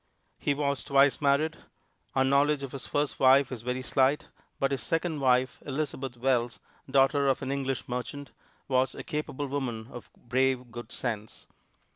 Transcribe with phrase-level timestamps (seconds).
[0.39, 1.57] He was twice married.
[2.15, 6.59] Our knowledge of his first wife is very slight, but his second wife, Elizabeth Wells,
[6.89, 8.31] daughter of an English merchant,
[8.67, 11.45] was a capable woman of brave good sense.